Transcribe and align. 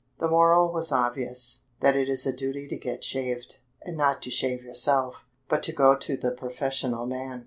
The 0.19 0.27
moral 0.27 0.73
was 0.73 0.91
obvious; 0.91 1.59
that 1.81 1.95
it 1.95 2.09
is 2.09 2.25
a 2.25 2.33
duty 2.35 2.67
to 2.69 2.75
get 2.75 3.03
shaved, 3.03 3.57
and 3.83 3.95
not 3.95 4.23
to 4.23 4.31
shave 4.31 4.63
yourself, 4.63 5.25
but 5.47 5.61
to 5.61 5.71
go 5.71 5.95
to 5.95 6.17
the 6.17 6.31
professional 6.31 7.05
man. 7.05 7.39